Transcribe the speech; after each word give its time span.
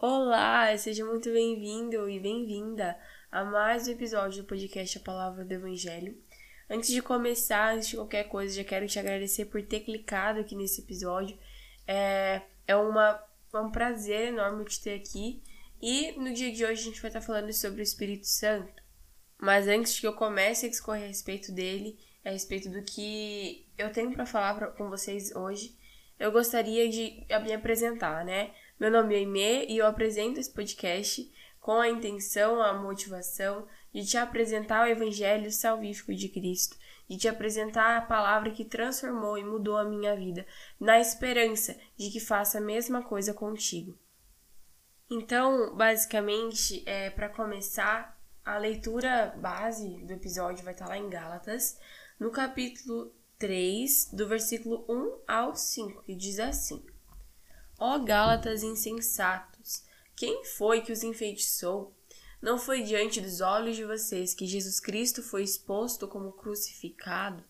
Olá, 0.00 0.78
seja 0.78 1.04
muito 1.04 1.28
bem-vindo 1.32 2.08
e 2.08 2.20
bem-vinda 2.20 2.96
a 3.32 3.44
mais 3.44 3.88
um 3.88 3.90
episódio 3.90 4.44
do 4.44 4.46
podcast 4.46 4.96
A 4.96 5.00
Palavra 5.00 5.44
do 5.44 5.52
Evangelho. 5.52 6.16
Antes 6.70 6.90
de 6.90 7.02
começar, 7.02 7.74
antes 7.74 7.88
de 7.88 7.96
qualquer 7.96 8.28
coisa, 8.28 8.54
já 8.54 8.62
quero 8.62 8.86
te 8.86 8.96
agradecer 8.96 9.46
por 9.46 9.60
ter 9.60 9.80
clicado 9.80 10.38
aqui 10.38 10.54
nesse 10.54 10.82
episódio. 10.82 11.36
É, 11.84 12.42
é, 12.68 12.76
uma, 12.76 13.20
é 13.52 13.58
um 13.58 13.72
prazer 13.72 14.28
enorme 14.28 14.64
te 14.66 14.80
ter 14.80 14.94
aqui. 14.94 15.42
E 15.82 16.12
no 16.12 16.32
dia 16.32 16.52
de 16.52 16.64
hoje 16.64 16.80
a 16.80 16.84
gente 16.84 17.02
vai 17.02 17.08
estar 17.08 17.20
falando 17.20 17.52
sobre 17.52 17.80
o 17.80 17.82
Espírito 17.82 18.28
Santo. 18.28 18.80
Mas 19.36 19.66
antes 19.66 19.98
que 19.98 20.06
eu 20.06 20.12
comece 20.12 20.66
a 20.66 20.70
discorrer 20.70 21.06
a 21.06 21.08
respeito 21.08 21.50
dele, 21.50 21.98
a 22.24 22.30
respeito 22.30 22.70
do 22.70 22.84
que 22.84 23.66
eu 23.76 23.90
tenho 23.90 24.12
para 24.12 24.24
falar 24.24 24.54
pra, 24.54 24.68
com 24.68 24.88
vocês 24.88 25.34
hoje, 25.34 25.76
eu 26.20 26.30
gostaria 26.30 26.88
de 26.88 27.26
me 27.42 27.52
apresentar, 27.52 28.24
né? 28.24 28.52
Meu 28.78 28.92
nome 28.92 29.12
é 29.12 29.18
Aimee 29.18 29.66
e 29.68 29.78
eu 29.78 29.86
apresento 29.86 30.38
esse 30.38 30.52
podcast 30.52 31.28
com 31.58 31.80
a 31.80 31.88
intenção, 31.88 32.62
a 32.62 32.72
motivação 32.72 33.66
de 33.92 34.06
te 34.06 34.16
apresentar 34.16 34.84
o 34.84 34.88
Evangelho 34.88 35.50
salvífico 35.50 36.14
de 36.14 36.28
Cristo, 36.28 36.78
de 37.08 37.16
te 37.16 37.26
apresentar 37.26 37.96
a 37.96 38.02
palavra 38.02 38.52
que 38.52 38.64
transformou 38.64 39.36
e 39.36 39.42
mudou 39.42 39.76
a 39.76 39.84
minha 39.84 40.14
vida, 40.14 40.46
na 40.78 41.00
esperança 41.00 41.76
de 41.96 42.08
que 42.08 42.20
faça 42.20 42.58
a 42.58 42.60
mesma 42.60 43.02
coisa 43.02 43.34
contigo. 43.34 43.98
Então, 45.10 45.74
basicamente, 45.74 46.84
é, 46.86 47.10
para 47.10 47.28
começar, 47.28 48.16
a 48.44 48.58
leitura 48.58 49.34
base 49.38 50.04
do 50.04 50.12
episódio 50.12 50.62
vai 50.62 50.72
estar 50.72 50.86
lá 50.86 50.96
em 50.96 51.10
Gálatas, 51.10 51.80
no 52.16 52.30
capítulo 52.30 53.12
3, 53.40 54.12
do 54.12 54.28
versículo 54.28 54.84
1 54.88 55.22
ao 55.26 55.56
5, 55.56 56.04
que 56.04 56.14
diz 56.14 56.38
assim: 56.38 56.80
Ó 57.80 57.96
Gálatas 58.00 58.64
insensatos, 58.64 59.84
quem 60.16 60.44
foi 60.44 60.80
que 60.80 60.90
os 60.90 61.04
enfeitiçou? 61.04 61.94
Não 62.42 62.58
foi 62.58 62.82
diante 62.82 63.20
dos 63.20 63.40
olhos 63.40 63.76
de 63.76 63.84
vocês 63.84 64.34
que 64.34 64.46
Jesus 64.48 64.80
Cristo 64.80 65.22
foi 65.22 65.44
exposto 65.44 66.08
como 66.08 66.32
crucificado? 66.32 67.44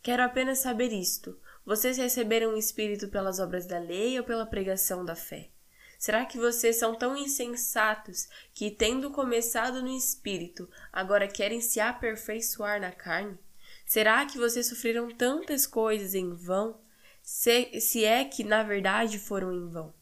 Quero 0.00 0.22
apenas 0.22 0.60
saber 0.60 0.92
isto: 0.92 1.36
vocês 1.66 1.96
receberam 1.96 2.54
o 2.54 2.56
Espírito 2.56 3.08
pelas 3.08 3.40
obras 3.40 3.66
da 3.66 3.80
lei 3.80 4.16
ou 4.16 4.24
pela 4.24 4.46
pregação 4.46 5.04
da 5.04 5.16
fé? 5.16 5.50
Será 5.98 6.24
que 6.24 6.38
vocês 6.38 6.76
são 6.76 6.94
tão 6.94 7.16
insensatos 7.16 8.28
que, 8.52 8.70
tendo 8.70 9.10
começado 9.10 9.82
no 9.82 9.88
Espírito, 9.88 10.68
agora 10.92 11.26
querem 11.26 11.60
se 11.60 11.80
aperfeiçoar 11.80 12.80
na 12.80 12.92
carne? 12.92 13.36
Será 13.84 14.24
que 14.24 14.38
vocês 14.38 14.68
sofreram 14.68 15.10
tantas 15.10 15.66
coisas 15.66 16.14
em 16.14 16.32
vão? 16.32 16.78
Se, 17.24 17.80
se 17.80 18.04
é 18.04 18.22
que 18.22 18.44
na 18.44 18.62
verdade 18.62 19.18
foram 19.18 19.50
em 19.50 19.66
vão. 19.66 19.94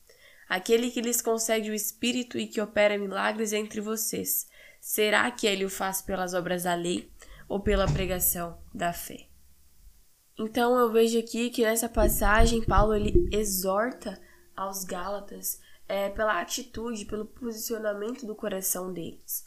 Aquele 0.49 0.91
que 0.91 1.01
lhes 1.01 1.23
concede 1.23 1.71
o 1.71 1.75
Espírito 1.75 2.37
e 2.37 2.49
que 2.49 2.61
opera 2.61 2.99
milagres 2.99 3.53
entre 3.53 3.81
vocês, 3.81 4.49
será 4.81 5.31
que 5.31 5.47
ele 5.47 5.65
o 5.65 5.71
faz 5.71 6.03
pelas 6.03 6.35
obras 6.35 6.65
da 6.65 6.75
lei 6.75 7.11
ou 7.49 7.61
pela 7.61 7.87
pregação 7.87 8.61
da 8.75 8.93
fé? 8.93 9.29
Então 10.37 10.77
eu 10.77 10.91
vejo 10.91 11.19
aqui 11.19 11.49
que 11.49 11.63
nessa 11.63 11.89
passagem 11.89 12.65
Paulo 12.65 12.93
ele 12.93 13.15
exorta 13.31 14.21
aos 14.57 14.85
Gálatas 14.85 15.61
é, 15.89 16.11
pela 16.11 16.41
atitude, 16.41 17.05
pelo 17.05 17.27
posicionamento 17.27 18.27
do 18.27 18.35
coração 18.35 18.93
deles. 18.93 19.45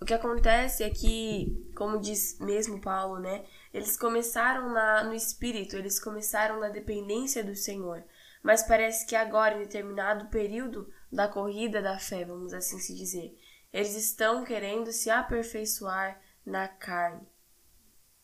O 0.00 0.04
que 0.04 0.14
acontece 0.14 0.84
é 0.84 0.90
que, 0.90 1.68
como 1.74 2.00
diz 2.00 2.38
mesmo 2.38 2.80
Paulo, 2.80 3.18
né, 3.18 3.44
eles 3.72 3.96
começaram 3.96 4.70
na, 4.70 5.04
no 5.04 5.14
espírito, 5.14 5.76
eles 5.76 6.00
começaram 6.00 6.60
na 6.60 6.68
dependência 6.68 7.44
do 7.44 7.54
Senhor. 7.54 8.04
Mas 8.42 8.62
parece 8.62 9.06
que 9.06 9.16
agora, 9.16 9.56
em 9.56 9.60
determinado 9.60 10.28
período 10.28 10.88
da 11.10 11.28
corrida 11.28 11.82
da 11.82 11.98
fé, 11.98 12.24
vamos 12.24 12.52
assim 12.52 12.78
se 12.78 12.94
dizer, 12.94 13.36
eles 13.72 13.94
estão 13.94 14.44
querendo 14.44 14.92
se 14.92 15.10
aperfeiçoar 15.10 16.20
na 16.44 16.68
carne. 16.68 17.26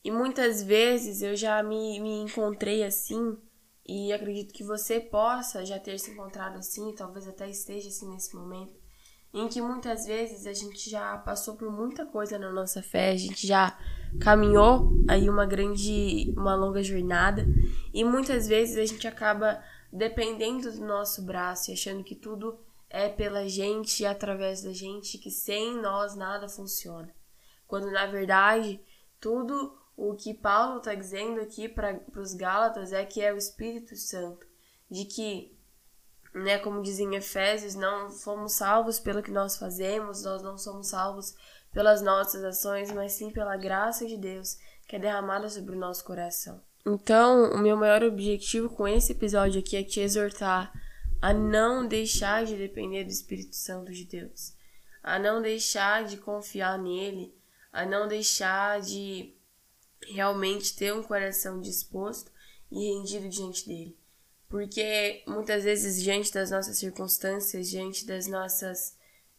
E 0.03 0.11
muitas 0.11 0.63
vezes 0.63 1.23
eu 1.23 1.35
já 1.35 1.63
me, 1.63 1.99
me 2.01 2.21
encontrei 2.21 2.85
assim, 2.85 3.39
e 3.87 4.13
acredito 4.13 4.53
que 4.53 4.65
você 4.65 5.01
possa 5.01 5.65
já 5.65 5.79
ter 5.79 5.99
se 5.99 6.11
encontrado 6.11 6.57
assim, 6.57 6.95
talvez 6.95 7.27
até 7.27 7.49
esteja 7.49 7.89
assim 7.89 8.11
nesse 8.11 8.35
momento, 8.35 8.75
em 9.33 9.49
que 9.49 9.61
muitas 9.61 10.07
vezes 10.07 10.47
a 10.47 10.53
gente 10.53 10.89
já 10.89 11.19
passou 11.19 11.57
por 11.57 11.71
muita 11.71 12.07
coisa 12.07 12.39
na 12.39 12.53
nossa 12.53 12.83
fé, 12.83 13.11
a 13.11 13.17
gente 13.17 13.47
já 13.47 13.79
caminhou 14.21 14.93
aí 15.09 15.29
uma 15.29 15.47
grande, 15.47 16.33
uma 16.37 16.55
longa 16.55 16.83
jornada 16.83 17.47
e 17.93 18.05
muitas 18.05 18.47
vezes 18.47 18.77
a 18.77 18.85
gente 18.85 19.07
acaba 19.07 19.63
dependendo 19.93 20.71
do 20.73 20.85
nosso 20.85 21.23
braço 21.23 21.71
e 21.71 21.75
achando 21.75 22.03
que 22.03 22.15
tudo 22.15 22.59
é 22.91 23.09
pela 23.09 23.49
gente 23.49 24.03
e 24.03 24.07
através 24.07 24.63
da 24.63 24.73
gente, 24.73 25.19
que 25.19 25.31
sem 25.31 25.81
nós 25.81 26.15
nada 26.15 26.49
funciona. 26.49 27.13
Quando 27.67 27.91
na 27.91 28.07
verdade 28.07 28.81
tudo 29.21 29.77
o 29.97 30.15
que 30.15 30.35
Paulo 30.35 30.79
está 30.79 30.95
dizendo 30.95 31.41
aqui 31.41 31.69
para 31.69 32.01
os 32.17 32.35
Gálatas 32.35 32.93
é 32.93 33.05
que 33.05 33.23
é 33.23 33.33
o 33.33 33.37
Espírito 33.37 33.97
Santo, 33.97 34.47
de 34.91 35.05
que, 35.05 35.57
né, 36.35 36.59
como 36.59 36.83
dizem 36.83 37.15
Efésios, 37.15 37.75
não 37.75 38.11
fomos 38.11 38.55
salvos 38.55 38.99
pelo 38.99 39.23
que 39.23 39.31
nós 39.31 39.57
fazemos, 39.57 40.25
nós 40.25 40.43
não 40.43 40.59
somos 40.59 40.89
salvos 40.89 41.35
pelas 41.75 42.01
nossas 42.01 42.43
ações, 42.45 42.91
mas 42.91 43.13
sim 43.13 43.31
pela 43.31 43.57
graça 43.57 44.07
de 44.07 44.17
Deus 44.17 44.57
que 44.87 44.97
é 44.97 44.99
derramada 44.99 45.49
sobre 45.49 45.75
o 45.75 45.79
nosso 45.79 46.05
coração. 46.05 46.63
Então, 46.87 47.53
o 47.53 47.59
meu 47.59 47.77
maior 47.77 48.03
objetivo 48.03 48.69
com 48.69 48.87
esse 48.87 49.13
episódio 49.13 49.61
aqui 49.61 49.77
é 49.77 49.83
te 49.83 50.01
exortar 50.01 50.73
a 51.21 51.33
não 51.33 51.87
deixar 51.87 52.45
de 52.45 52.55
depender 52.55 53.05
do 53.05 53.11
Espírito 53.11 53.57
Santo 53.57 53.91
de 53.91 54.05
Deus, 54.05 54.53
a 55.03 55.19
não 55.19 55.41
deixar 55.41 56.05
de 56.05 56.19
confiar 56.19 56.79
nele, 56.79 57.35
a 57.73 57.87
não 57.87 58.07
deixar 58.07 58.81
de 58.83 59.35
realmente 60.07 60.77
ter 60.77 60.93
um 60.93 61.03
coração 61.03 61.61
disposto 61.61 62.31
e 62.71 62.93
rendido 62.93 63.29
diante 63.29 63.67
dele. 63.67 63.97
Porque 64.47 65.25
muitas 65.27 65.65
vezes, 65.65 66.03
diante 66.03 66.33
das 66.33 66.51
nossas 66.51 66.77
circunstâncias, 66.77 67.71
diante 67.71 68.07
das 68.07 68.27
nossas 68.27 68.97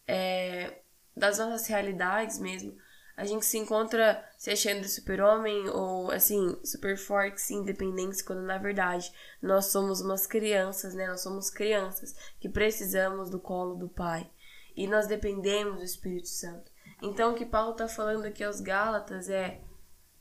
é, 0.08 0.80
das 1.16 1.38
nossas 1.38 1.68
realidades 1.68 2.40
mesmo. 2.40 2.76
A 3.18 3.24
gente 3.24 3.46
se 3.46 3.58
encontra 3.58 4.28
se 4.38 4.52
achando 4.52 4.84
super-homem 4.88 5.70
ou, 5.70 6.12
assim, 6.12 6.60
super 6.66 6.98
fortes 6.98 7.50
independentes, 7.50 8.22
quando 8.22 8.42
na 8.42 8.58
verdade 8.58 9.12
nós 9.42 9.68
somos 9.68 10.02
umas 10.02 10.28
crianças, 10.28 10.94
né? 10.94 11.08
Nós 11.08 11.22
somos 11.22 11.50
crianças 11.50 12.14
que 12.40 12.50
precisamos 12.50 13.30
do 13.30 13.40
colo 13.40 13.76
do 13.76 13.88
Pai 13.88 14.30
e 14.76 14.86
nós 14.86 15.08
dependemos 15.08 15.78
do 15.78 15.84
Espírito 15.84 16.28
Santo. 16.28 16.70
Então, 17.02 17.32
o 17.32 17.36
que 17.36 17.46
Paulo 17.46 17.72
está 17.72 17.88
falando 17.88 18.26
aqui 18.26 18.44
aos 18.44 18.60
Gálatas 18.60 19.30
é: 19.30 19.62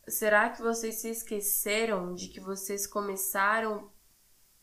será 0.07 0.51
que 0.51 0.63
vocês 0.63 0.97
se 0.97 1.09
esqueceram 1.09 2.15
de 2.15 2.29
que 2.29 2.41
vocês 2.41 2.87
começaram 2.87 3.91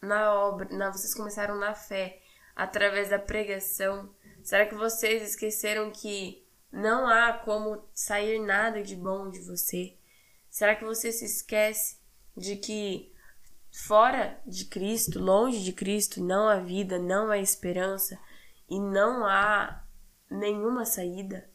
na 0.02 0.34
obra, 0.34 0.70
na, 0.72 0.90
vocês 0.90 1.14
começaram 1.14 1.58
na 1.58 1.74
fé 1.74 2.22
através 2.56 3.10
da 3.10 3.20
pregação? 3.20 4.14
Será 4.44 4.66
que 4.66 4.76
vocês 4.76 5.22
esqueceram 5.24 5.92
que 5.92 6.46
não 6.72 7.08
há 7.08 7.34
como 7.34 7.84
sair 7.94 8.40
nada 8.40 8.82
de 8.82 8.96
bom 8.96 9.30
de 9.30 9.40
você? 9.40 9.98
Será 10.50 10.76
que 10.76 10.84
você 10.84 11.12
se 11.12 11.26
esquece 11.26 11.98
de 12.36 12.56
que 12.56 13.14
fora 13.72 14.42
de 14.46 14.66
Cristo, 14.66 15.20
longe 15.20 15.64
de 15.64 15.74
Cristo, 15.74 16.24
não 16.24 16.48
há 16.48 16.58
vida, 16.58 16.98
não 16.98 17.30
há 17.30 17.38
esperança 17.38 18.20
e 18.70 18.80
não 18.80 19.26
há 19.26 19.86
nenhuma 20.30 20.86
saída? 20.86 21.50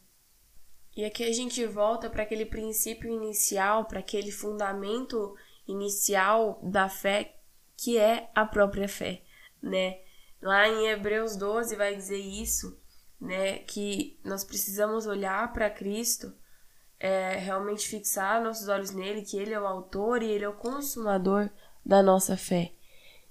E 0.95 1.05
aqui 1.05 1.23
a 1.23 1.31
gente 1.31 1.63
volta 1.65 2.09
para 2.09 2.23
aquele 2.23 2.45
princípio 2.45 3.11
inicial, 3.11 3.85
para 3.85 3.99
aquele 3.99 4.31
fundamento 4.31 5.35
inicial 5.67 6.59
da 6.63 6.89
fé, 6.89 7.35
que 7.75 7.97
é 7.99 8.31
a 8.33 8.45
própria 8.45 8.87
fé, 8.87 9.21
né? 9.61 9.99
Lá 10.41 10.67
em 10.67 10.87
Hebreus 10.87 11.35
12 11.35 11.75
vai 11.75 11.95
dizer 11.95 12.19
isso, 12.19 12.79
né? 13.19 13.59
Que 13.59 14.19
nós 14.23 14.43
precisamos 14.43 15.05
olhar 15.05 15.51
para 15.51 15.69
Cristo, 15.69 16.33
é, 16.99 17.35
realmente 17.35 17.87
fixar 17.87 18.41
nossos 18.41 18.67
olhos 18.67 18.91
nele, 18.91 19.23
que 19.23 19.37
ele 19.37 19.53
é 19.53 19.59
o 19.59 19.67
autor 19.67 20.21
e 20.21 20.31
ele 20.31 20.45
é 20.45 20.49
o 20.49 20.53
consumador 20.53 21.49
da 21.85 22.01
nossa 22.01 22.35
fé. 22.35 22.73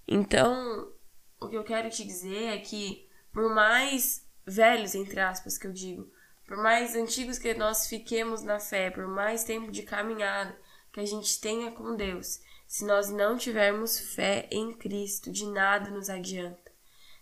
Então, 0.06 0.92
o 1.40 1.48
que 1.48 1.56
eu 1.56 1.64
quero 1.64 1.90
te 1.90 2.04
dizer 2.04 2.54
é 2.54 2.58
que, 2.58 3.08
por 3.32 3.52
mais 3.54 4.24
velhos, 4.46 4.94
entre 4.94 5.20
aspas, 5.20 5.58
que 5.58 5.66
eu 5.66 5.72
digo, 5.72 6.10
por 6.46 6.56
mais 6.56 6.94
antigos 6.94 7.38
que 7.38 7.54
nós 7.54 7.88
fiquemos 7.88 8.42
na 8.42 8.60
fé, 8.60 8.90
por 8.90 9.06
mais 9.06 9.42
tempo 9.42 9.70
de 9.72 9.82
caminhada 9.82 10.56
que 10.92 11.00
a 11.00 11.04
gente 11.04 11.40
tenha 11.40 11.72
com 11.72 11.96
Deus, 11.96 12.40
se 12.66 12.84
nós 12.84 13.10
não 13.10 13.36
tivermos 13.36 13.98
fé 14.14 14.48
em 14.50 14.72
Cristo, 14.72 15.30
de 15.30 15.46
nada 15.46 15.90
nos 15.90 16.08
adianta. 16.08 16.65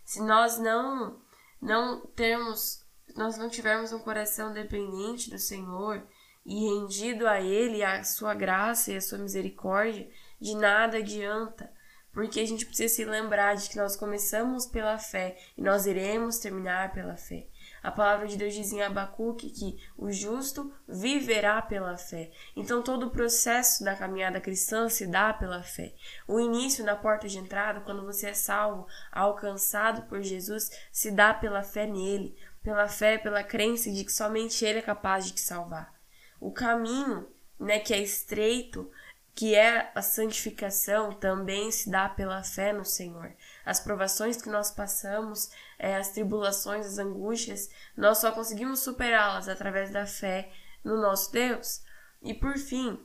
Se 0.05 0.21
nós 0.21 0.59
não 0.59 1.23
não 1.61 2.07
termos 2.09 2.85
nós 3.17 3.37
não 3.37 3.49
tivermos 3.49 3.93
um 3.93 3.99
coração 3.99 4.53
dependente 4.53 5.31
do 5.31 5.39
Senhor 5.39 6.03
e 6.45 6.55
rendido 6.55 7.27
a 7.27 7.41
ele, 7.41 7.83
a 7.83 8.03
sua 8.03 8.35
graça 8.35 8.93
e 8.93 8.97
a 8.97 9.01
sua 9.01 9.19
misericórdia, 9.19 10.09
de 10.41 10.55
nada 10.57 10.99
adianta, 10.99 11.73
porque 12.13 12.41
a 12.41 12.47
gente 12.47 12.67
precisa 12.67 12.95
se 12.95 13.05
lembrar 13.05 13.55
de 13.55 13.69
que 13.69 13.77
nós 13.77 13.97
começamos 13.97 14.67
pela 14.67 14.99
fé 14.99 15.39
e 15.57 15.63
nós 15.63 15.87
iremos 15.87 16.39
terminar 16.39 16.93
pela 16.93 17.17
fé. 17.17 17.49
A 17.85 17.93
palavra 17.93 18.27
de 18.27 18.39
Deus 18.39 18.55
diz 18.55 18.73
em 18.73 18.81
Abacuque 18.81 19.51
que 19.51 19.79
o 19.95 20.11
justo 20.11 20.73
viverá 20.89 21.61
pela 21.61 21.99
fé. 21.99 22.31
Então 22.57 22.83
todo 22.83 23.05
o 23.07 23.11
processo 23.11 23.85
da 23.85 23.95
caminhada 23.95 24.41
cristã 24.41 24.89
se 24.89 25.07
dá 25.07 25.35
pela 25.35 25.63
fé. 25.63 25.95
O 26.27 26.41
início 26.41 26.83
na 26.83 26.97
porta 26.97 27.29
de 27.29 27.37
entrada, 27.37 27.83
quando 27.83 28.03
você 28.03 28.29
é 28.29 28.33
salvo, 28.33 28.87
alcançado 29.13 30.09
por 30.09 30.23
Jesus, 30.23 30.71
se 30.91 31.11
dá 31.11 31.35
pela 31.35 31.63
fé 31.63 31.87
nele, 31.87 32.35
pela 32.63 32.89
fé, 32.89 33.19
pela 33.19 33.45
crença 33.45 33.93
de 33.93 34.03
que 34.03 34.13
somente 34.13 34.65
ele 34.65 34.79
é 34.79 34.83
capaz 34.83 35.27
de 35.27 35.35
te 35.35 35.43
salvar. 35.43 35.93
O 36.41 36.51
caminho, 36.51 37.29
né, 37.61 37.81
que 37.81 37.93
é 37.93 37.99
estreito, 37.99 38.91
que 39.35 39.55
é 39.55 39.91
a 39.95 40.01
santificação, 40.01 41.13
também 41.13 41.71
se 41.73 41.91
dá 41.91 42.09
pela 42.09 42.45
fé 42.45 42.73
no 42.73 42.85
Senhor. 42.85 43.35
As 43.67 43.81
provações 43.81 44.41
que 44.41 44.49
nós 44.49 44.71
passamos, 44.71 45.51
é, 45.79 45.97
as 45.97 46.11
tribulações, 46.11 46.87
as 46.87 46.99
angústias, 46.99 47.69
nós 47.97 48.19
só 48.19 48.31
conseguimos 48.31 48.81
superá-las 48.81 49.49
através 49.49 49.91
da 49.91 50.07
fé 50.07 50.53
no 50.85 51.01
nosso 51.01 51.33
Deus. 51.33 51.83
E 52.23 52.33
por 52.33 52.57
fim, 52.57 53.05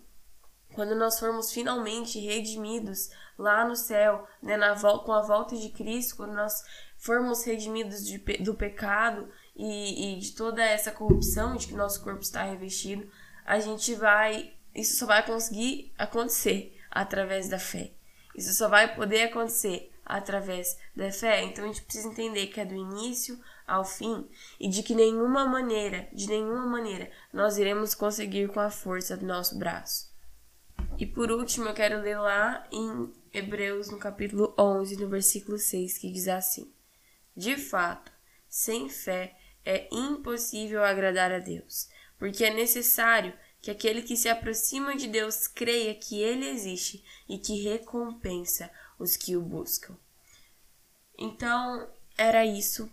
quando 0.74 0.96
nós 0.96 1.20
formos 1.20 1.52
finalmente 1.52 2.20
redimidos 2.20 3.10
lá 3.36 3.68
no 3.68 3.76
céu, 3.76 4.28
né, 4.42 4.56
na 4.56 4.76
com 5.00 5.12
a 5.12 5.22
volta 5.22 5.58
de 5.58 5.70
Cristo, 5.70 6.18
quando 6.18 6.34
nós 6.34 6.64
formos 6.96 7.44
redimidos 7.44 8.06
de, 8.06 8.20
do 8.44 8.54
pecado 8.54 9.32
e, 9.56 10.18
e 10.18 10.20
de 10.20 10.34
toda 10.34 10.64
essa 10.64 10.92
corrupção 10.92 11.56
de 11.56 11.68
que 11.68 11.74
nosso 11.74 12.04
corpo 12.04 12.22
está 12.22 12.44
revestido, 12.44 13.10
a 13.46 13.60
gente 13.60 13.96
vai 13.96 14.54
isso 14.80 14.98
só 14.98 15.06
vai 15.06 15.26
conseguir 15.26 15.94
acontecer 15.98 16.78
através 16.90 17.50
da 17.50 17.60
fé. 17.60 17.92
Isso 18.36 18.54
só 18.54 18.68
vai 18.68 18.96
poder 18.96 19.24
acontecer 19.24 19.92
através 20.06 20.78
da 20.96 21.12
fé. 21.12 21.44
Então 21.44 21.64
a 21.64 21.68
gente 21.68 21.84
precisa 21.84 22.08
entender 22.08 22.48
que 22.48 22.60
é 22.60 22.66
do 22.66 22.74
início 22.74 23.40
ao 23.68 23.86
fim 23.86 24.28
e 24.60 24.68
de 24.68 24.82
que 24.82 24.96
nenhuma 24.96 25.46
maneira, 25.46 26.10
de 26.12 26.28
nenhuma 26.28 26.66
maneira, 26.66 27.12
nós 27.32 27.58
iremos 27.58 27.94
conseguir 27.94 28.50
com 28.50 28.60
a 28.60 28.72
força 28.72 29.16
do 29.16 29.26
nosso 29.26 29.58
braço. 29.58 30.10
E 30.98 31.06
por 31.06 31.32
último, 31.32 31.68
eu 31.68 31.74
quero 31.74 32.02
ler 32.02 32.18
lá 32.18 32.68
em 32.72 33.14
Hebreus, 33.34 33.90
no 33.90 34.00
capítulo 34.00 34.56
11, 34.58 34.98
no 34.98 35.08
versículo 35.08 35.58
6, 35.58 35.98
que 35.98 36.12
diz 36.12 36.28
assim: 36.28 36.74
De 37.36 37.56
fato, 37.56 38.12
sem 38.48 38.90
fé 38.90 39.38
é 39.64 39.88
impossível 39.92 40.84
agradar 40.84 41.32
a 41.32 41.40
Deus, 41.40 41.90
porque 42.18 42.44
é 42.44 42.54
necessário 42.54 43.34
que 43.62 43.72
aquele 43.72 44.02
que 44.02 44.16
se 44.16 44.30
aproxima 44.30 44.96
de 44.96 45.08
Deus 45.08 45.48
creia 45.48 45.94
que 45.96 46.22
ele 46.22 46.48
existe 46.48 47.04
e 47.28 47.38
que 47.38 47.62
recompensa 47.64 48.72
os 48.98 49.18
que 49.18 49.36
o 49.36 49.42
buscam. 49.42 49.98
Então, 51.18 51.90
era 52.18 52.46
isso 52.46 52.90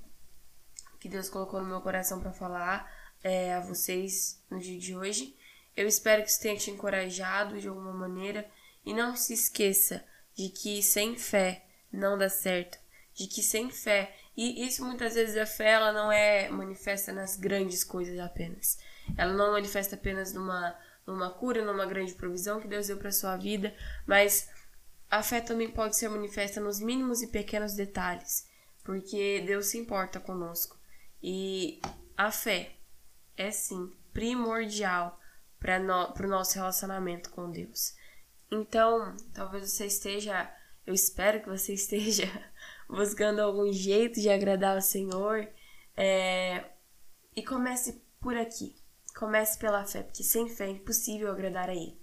que 0.99 1.09
Deus 1.09 1.29
colocou 1.29 1.61
no 1.61 1.69
meu 1.69 1.81
coração 1.81 2.21
para 2.21 2.33
falar 2.33 2.91
é, 3.23 3.55
a 3.55 3.61
vocês 3.61 4.43
no 4.51 4.59
dia 4.59 4.79
de 4.79 4.97
hoje. 4.97 5.37
Eu 5.77 5.87
espero 5.87 6.23
que 6.23 6.31
isso 6.31 6.41
tenha 6.41 6.57
te 6.57 6.71
encorajado 6.71 7.61
de 7.61 7.69
alguma 7.69 7.93
maneira 7.93 8.49
e 8.85 8.93
não 8.93 9.15
se 9.15 9.35
esqueça 9.35 10.05
de 10.35 10.49
que 10.49 10.83
sem 10.83 11.17
fé 11.17 11.65
não 11.93 12.19
dá 12.19 12.29
certo, 12.29 12.79
de 13.15 13.27
que 13.27 13.43
sem 13.43 13.71
fé 13.71 14.17
e 14.37 14.67
isso 14.67 14.85
muitas 14.85 15.15
vezes 15.15 15.37
a 15.37 15.47
fé 15.47 15.71
ela 15.71 15.93
não 15.93 16.13
é 16.13 16.49
manifesta 16.51 17.13
nas 17.13 17.37
grandes 17.37 17.83
coisas 17.83 18.19
apenas. 18.19 18.79
Ela 19.17 19.33
não 19.33 19.53
manifesta 19.53 19.95
apenas 19.95 20.33
numa, 20.33 20.77
numa 21.07 21.31
cura, 21.31 21.65
numa 21.65 21.87
grande 21.87 22.15
provisão 22.15 22.61
que 22.61 22.69
Deus 22.69 22.87
deu 22.87 22.97
para 22.97 23.13
sua 23.13 23.37
vida, 23.37 23.75
mas 24.07 24.49
a 25.11 25.23
fé 25.23 25.41
também 25.41 25.71
pode 25.71 25.97
ser 25.97 26.09
manifesta 26.09 26.61
nos 26.61 26.81
mínimos 26.81 27.23
e 27.23 27.29
pequenos 27.29 27.75
detalhes, 27.75 28.49
porque 28.83 29.43
Deus 29.47 29.67
se 29.67 29.79
importa 29.79 30.19
conosco. 30.19 30.77
E 31.23 31.81
a 32.17 32.31
fé 32.31 32.73
é 33.37 33.51
sim 33.51 33.93
primordial 34.13 35.21
para 35.59 35.79
no, 35.79 36.13
o 36.13 36.27
nosso 36.27 36.55
relacionamento 36.55 37.31
com 37.31 37.51
Deus. 37.51 37.95
Então, 38.51 39.17
talvez 39.33 39.71
você 39.71 39.87
esteja, 39.87 40.51
eu 40.87 40.95
espero 40.95 41.41
que 41.41 41.49
você 41.49 41.73
esteja 41.75 42.27
buscando 42.89 43.41
algum 43.41 43.73
jeito 43.73 44.21
de 44.21 44.29
agradar 44.29 44.75
ao 44.75 44.83
Senhor. 44.83 45.49
É, 45.97 46.65
e 47.35 47.43
comece 47.43 48.03
por 48.21 48.37
aqui. 48.37 48.75
Comece 49.17 49.59
pela 49.59 49.83
fé, 49.83 50.03
porque 50.03 50.23
sem 50.23 50.47
fé 50.47 50.67
é 50.67 50.73
impossível 50.73 51.31
agradar 51.31 51.71
a 51.71 51.75
Ele. 51.75 51.99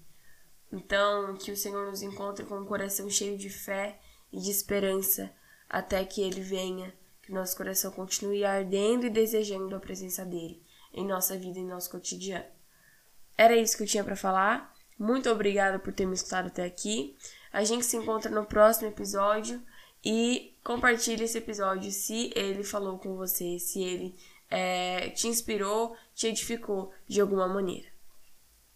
Então, 0.72 1.36
que 1.36 1.52
o 1.52 1.56
Senhor 1.56 1.86
nos 1.86 2.02
encontre 2.02 2.44
com 2.44 2.60
um 2.60 2.66
coração 2.66 3.08
cheio 3.08 3.38
de 3.38 3.52
fé 3.52 4.00
e 4.32 4.40
de 4.40 4.50
esperança 4.50 5.32
até 5.70 6.04
que 6.04 6.24
Ele 6.24 6.42
venha, 6.42 6.92
que 7.22 7.32
nosso 7.32 7.56
coração 7.56 7.92
continue 7.92 8.44
ardendo 8.44 9.06
e 9.06 9.12
desejando 9.12 9.76
a 9.76 9.80
presença 9.80 10.26
dEle 10.26 10.64
em 10.92 11.06
nossa 11.06 11.38
vida 11.38 11.60
e 11.60 11.64
nosso 11.64 11.92
cotidiano. 11.92 12.46
Era 13.38 13.56
isso 13.56 13.78
que 13.78 13.84
eu 13.84 13.88
tinha 13.88 14.04
para 14.04 14.16
falar. 14.16 14.74
Muito 14.98 15.30
obrigada 15.30 15.78
por 15.78 15.94
ter 15.94 16.08
me 16.08 16.16
escutado 16.16 16.48
até 16.48 16.66
aqui. 16.66 17.16
A 17.52 17.64
gente 17.64 17.86
se 17.86 17.96
encontra 17.96 18.32
no 18.32 18.44
próximo 18.44 18.88
episódio 18.88 19.62
e 20.04 20.56
compartilhe 20.64 21.24
esse 21.24 21.38
episódio 21.38 21.92
se 21.92 22.32
ele 22.36 22.64
falou 22.64 22.98
com 22.98 23.16
você, 23.16 23.60
se 23.60 23.84
ele 23.84 24.16
é, 24.50 25.10
te 25.10 25.28
inspirou, 25.28 25.96
te 26.14 26.28
edificou 26.28 26.92
de 27.08 27.22
alguma 27.22 27.48
maneira. 27.48 27.93